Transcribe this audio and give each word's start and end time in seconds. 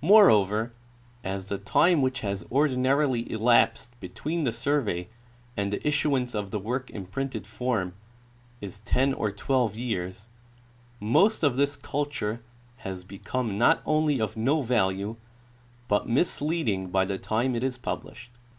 Moreover, 0.00 0.72
as 1.22 1.48
the 1.50 1.58
time 1.58 2.00
Avhich 2.00 2.20
has 2.20 2.46
ordinarily 2.50 3.30
elapsed 3.30 3.92
between 4.00 4.44
the 4.44 4.50
survey 4.50 5.08
and 5.54 5.70
the 5.70 5.86
issuance 5.86 6.34
of 6.34 6.50
the 6.50 6.58
work 6.58 6.88
in 6.88 7.04
printed 7.04 7.46
form 7.46 7.92
is 8.62 8.78
ten 8.86 9.12
or 9.12 9.30
twelve 9.30 9.76
years, 9.76 10.28
most 10.98 11.42
of 11.42 11.56
this 11.56 11.76
culture 11.76 12.40
has 12.88 13.04
become 13.04 13.58
not 13.58 13.82
only 13.84 14.18
of 14.18 14.34
no 14.34 14.62
value 14.62 15.16
but 15.88 16.08
misleading 16.08 16.88
by 16.88 17.04
the 17.04 17.18
time 17.18 17.54
it 17.54 17.62
is 17.62 17.76
published. 17.76 18.30